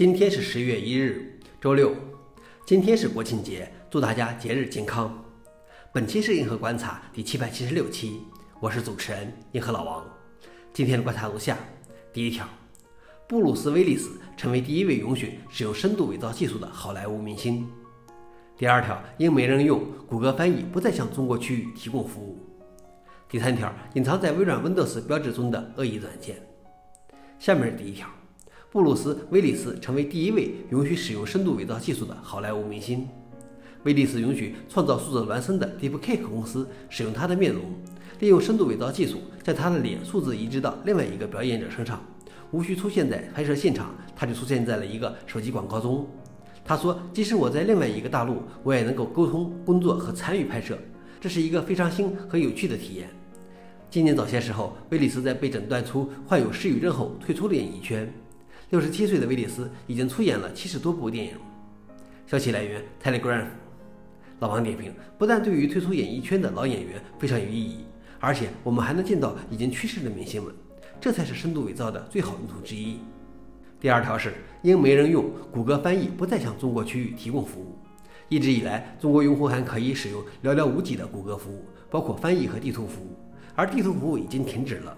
[0.00, 1.94] 今天是十月一日，周六。
[2.64, 5.22] 今天是国庆节，祝大家节日健康。
[5.92, 8.22] 本期是银河观察第七百七十六期，
[8.60, 10.02] 我是主持人银河老王。
[10.72, 11.54] 今天的观察如下：
[12.14, 12.48] 第一条，
[13.28, 17.70] 布鲁斯·威利斯成为第一位允许使用深度伪造技术的好莱坞明星。
[18.56, 22.38] 第二条，因没人用，谷歌翻译不再向中国区域提供服务。
[23.28, 26.36] 第三条，隐藏在微软 Windows 标志中的恶意软件。
[27.38, 28.08] 下面是第一条。
[28.72, 33.04] 布鲁斯·威利斯成为第一位允许使用深度伪造技术的好莱坞明星。
[33.82, 37.64] 威利斯允许创造数字孪生的 DeepCake 公司使用他的面容，
[38.20, 42.00] 利用深度伪造技术将他的脸数字移植到另外一个表演者身上，
[42.52, 46.06] 无需出现在拍摄现场，他就出现在了一个手机广告中。
[46.64, 50.78] 他说：“即使我在另外一个大陆，我也能够沟通、工作和参与拍摄，
[51.20, 53.08] 这是一个非常新和有趣的体验。”
[53.90, 58.08] 今年早些时候，威利斯在被诊断出患有失语症后退出了演艺圈。
[58.70, 61.32] 六十七岁的威利斯已经出演了七十多部电影。
[62.24, 63.44] 消息来源：Telegram。
[64.38, 67.84] 老王点评：不但对于退出演艺圈的老演员非常有意义，
[68.20, 70.54] 而且我们还能见到已经去世的明星们，
[71.00, 73.00] 这才是深度伪造的最好用途之一。
[73.80, 77.76] 第二条是，因没人用，谷歌翻译不再向中国区域提供服务。
[78.28, 83.16] 一直以来，中国用户还可以使用寥寥无几的谷歌服务，包括翻译和地图服务，
[83.56, 84.96] 而地图服务已经停止了。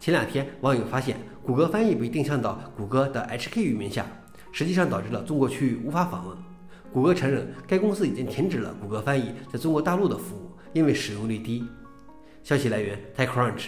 [0.00, 4.06] 前两天，网友发现谷歌翻译被定向到谷歌的 HK 域名下，
[4.52, 6.36] 实际上导致了中国区域无法访问。
[6.92, 11.64] 谷歌承认该公司已经停止了谷歌翻译在中国大陆的服务，因为使用率低。
[12.44, 13.66] 消息来源：TechCrunch。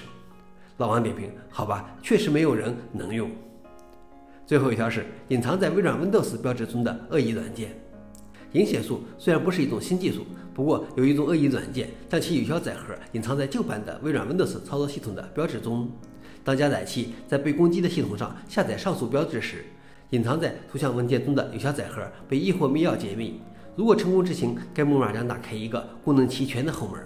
[0.76, 3.28] 老王点评：好吧，确实没有人能用。
[4.46, 7.76] 最后一条是隐藏在微软 Windows 标志中的恶意软件。
[8.52, 15.90] 隐写术虽然不是一种新技术，不过有一种恶意软件将其有效载荷隐藏在旧版的微软 Windows 操作系统的标志中。
[16.44, 19.64] 当加载器在被攻击的系统上下载上述标志时，
[20.10, 23.40] 隐藏在图像文件中的有效载荷被易或密钥解密。
[23.76, 27.00] 如果成功执行，该木马将打开一个功能齐全的后门。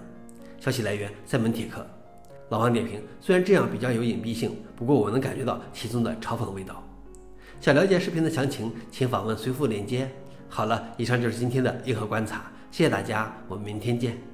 [0.59, 1.87] 消息来源：塞门铁克。
[2.49, 6.83] 老王点评：虽然这样比较有隐蔽性，不过我能感觉到其中的嘲讽味道。
[7.61, 10.11] 想了解视频的详情，请访问随附链接。
[10.49, 14.34] 好了，以上就是今天的硬核观察，谢谢大家，我们明天见。